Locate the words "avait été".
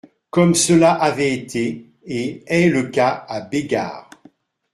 0.95-1.91